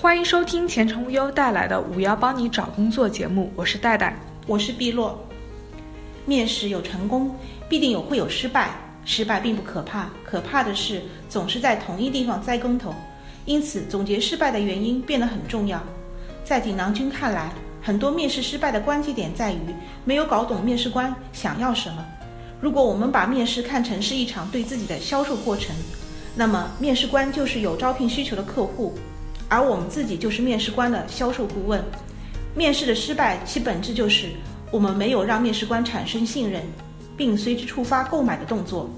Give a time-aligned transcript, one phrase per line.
[0.00, 5.22] 欢迎收听前程无忧带来的“五幺帮你找工作”节目，我是戴戴，我是碧落。
[6.24, 7.36] 面试有成功，
[7.68, 8.70] 必定有会有失败，
[9.04, 12.94] 失败并不可怕，可怕的是总是在同一地方栽跟头。
[13.44, 15.78] 因此，总结失败的原因变得很重要。
[16.44, 19.58] 在锦囊君看来，很多面试失败的关键点在于
[20.06, 22.02] 没有搞懂面试官想要什么。
[22.58, 25.76] 如果我们把面试看成是一场对自己的销售过程，
[26.34, 28.94] 那么面试官就是有招聘需求的客户。
[29.50, 31.84] 而我们自己就是面试官的销售顾问。
[32.54, 34.28] 面试的失败，其本质就是
[34.70, 36.62] 我们没有让面试官产生信任，
[37.16, 38.88] 并随之触发购买的动作。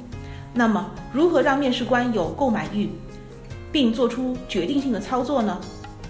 [0.54, 2.90] 那么，如何让面试官有购买欲，
[3.72, 5.58] 并做出决定性的操作呢？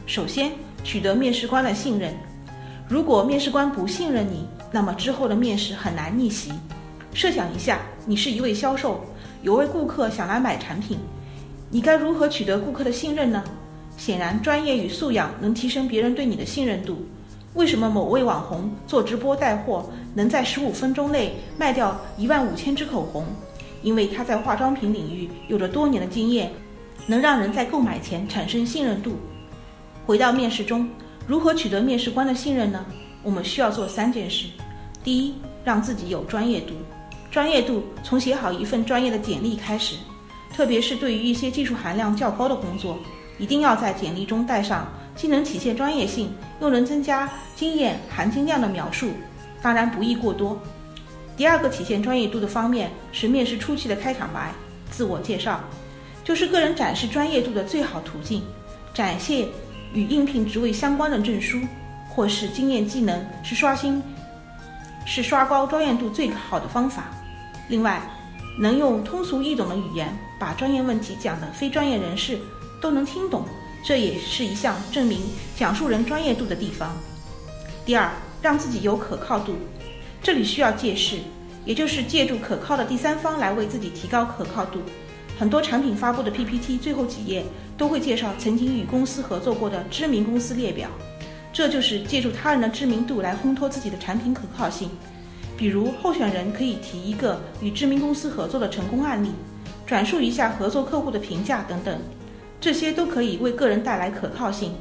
[0.04, 0.50] 首先，
[0.82, 2.12] 取得面试官的信任。
[2.88, 6.52] 如果面试官不信任你，那么之后的面试很难逆袭。
[7.14, 9.04] 设想一下，你是一位销售，
[9.42, 10.98] 有位顾客想来买产品，
[11.70, 13.42] 你该如何取得顾客的信任呢？
[14.04, 17.06] 显然，专业与素养能提升别人对你的信任度。
[17.54, 23.24] 为什么某位网红做直播带货，能在十五分钟内卖掉一万五千支口红？
[23.80, 26.50] 因为他在化妆品领域有着多年的经验，
[27.06, 29.12] 能让人在购买前产生信任度。
[30.04, 30.90] 回到面试中，
[31.24, 32.84] 如何取得面试官的信任呢？
[33.22, 34.48] 我们需要做三件事：
[35.04, 36.74] 第一，让自己有专业度。
[37.30, 39.94] 专业度从写好一份专业的简历开始，
[40.52, 42.98] 特别是对于一些技术含量较高的工作。
[43.42, 49.10] 一定要在简历中带上既能体现专业性，又能增加经验含金量的描述，
[49.60, 50.56] 当然不宜过多。
[51.36, 54.52] 第二个体现专业度的方面是面试初期的开场白，
[54.92, 55.58] 自我介绍，
[56.22, 58.44] 就是个人展示专业度的最好途径。
[58.94, 59.48] 展现
[59.92, 61.58] 与应聘职位相关的证书
[62.10, 64.00] 或是经验技能，是刷新，
[65.04, 67.06] 是刷高专业度最好的方法。
[67.68, 68.00] 另外，
[68.56, 72.38] 能用通俗易懂的语言把专业问题讲的非专业人士。
[72.82, 73.46] 都能听懂，
[73.82, 75.20] 这也是一项证明
[75.56, 76.94] 讲述人专业度的地方。
[77.86, 78.10] 第二，
[78.42, 79.54] 让自己有可靠度，
[80.20, 81.18] 这里需要借势，
[81.64, 84.80] 也就是借助可靠的第三方来为自己提高可靠度。
[85.38, 87.44] 很多产品发布的 PPT 最后几页
[87.78, 90.88] 都会介绍曾经与公司合作过的知名公司列表，
[91.52, 94.90] 这就是借助他人的知名度来烘托自己的产品可靠性。
[95.56, 99.30] 比如，候选人可以提一个与知名公司合作的成功案例，
[99.86, 101.96] 转述一下合作客户的评价等等。
[102.62, 104.72] 这些都可以为个人带来可靠性。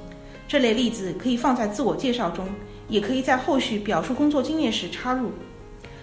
[0.48, 2.48] 这类例子可以放在自我介绍中，
[2.88, 5.32] 也可以在后续表述工作经验时插入。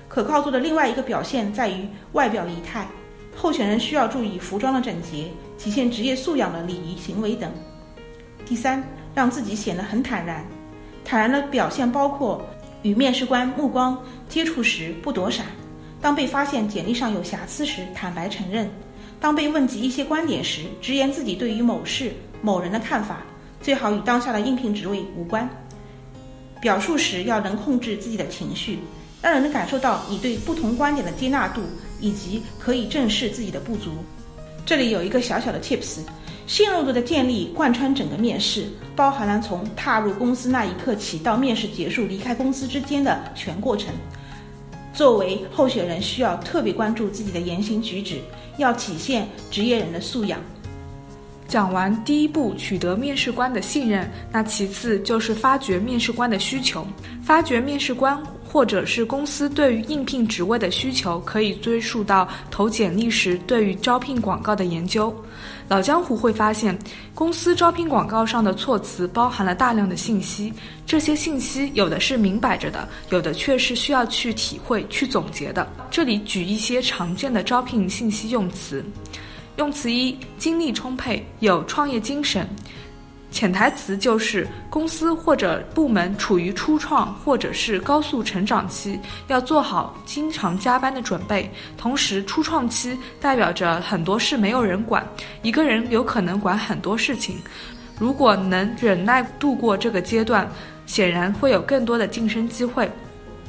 [0.08, 2.88] 可靠度的另外一个表现在于外表仪态，
[3.36, 7.52] 候选人需要注意服装的整洁、体现职业素养的礼仪行为等。
[8.44, 8.82] 第三，
[9.14, 10.44] 让自己显得很坦然。
[11.04, 12.44] 坦然的表现包括
[12.82, 13.96] 与面试官目光
[14.28, 15.46] 接触时不躲闪，
[16.00, 18.68] 当被发现简历上有瑕疵时坦白承认。
[19.20, 23.22] 当被问及一些观点时，直言自己对于某事、某人的看法，
[23.60, 25.48] 最好与当下的应聘职位无关。
[26.60, 28.78] 表述时要能控制自己的情绪，
[29.22, 31.62] 让人能感受到你对不同观点的接纳度，
[32.00, 33.90] 以及可以正视自己的不足。
[34.64, 36.00] 这里有一个小小的 tips：
[36.46, 43.92] 信任度的建立贯穿整个面试，包含了从踏入公司那一刻起到面试结束离开公司之间的全过程。
[44.98, 48.16] 作为候选人，需要特别关注自己的言行举止，
[48.56, 50.40] 要体现职业人的素养。
[51.46, 56.84] 讲完第一步，取得面试官的信任，那其次就是发掘面试官的需求，
[57.22, 58.20] 发掘面试官。
[58.50, 65.14] 或者是公司对于应聘职位的需求，可以追溯到投简历时对于招聘广告的研究。
[65.68, 66.76] 老江湖会发现，
[67.14, 70.50] 公司招聘广告上的措辞包含了大量的信息，
[70.86, 75.70] 这些信息有的是明摆着的，有的却是需要去体会、去总结的。
[75.90, 78.82] 这里举一些常见的招聘信息用词：
[79.56, 82.48] 用词一，精力充沛，有创业精神。
[83.30, 91.48] 潜台词就是公司或者部门处于初创或者是高速成长期，要做好经常加班的准备。
[91.76, 95.06] 同时，初创期代表着很多事没有人管，
[95.42, 97.36] 一个人有可能管很多事情。
[97.98, 100.48] 如果能忍耐度过这个阶段，
[100.86, 102.90] 显然会有更多的晋升机会。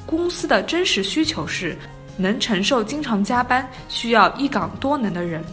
[0.06, 1.78] 公司的真实需求是
[2.18, 5.44] 能承受经常加班、需要一岗多能的人。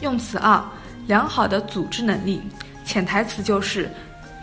[0.00, 0.62] 用词二：
[1.06, 2.42] 良好的组织能力。
[2.86, 3.90] 潜台词就是，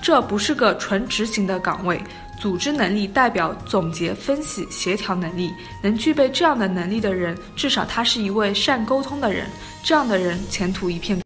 [0.01, 1.99] 这不是个纯执行的岗位，
[2.37, 5.49] 组织能力代表总结、分析、协调能力。
[5.81, 9.47] 能具备这样的能力的人，至少他是一位善沟通的人，
[9.81, 11.17] 这样的人前途一片。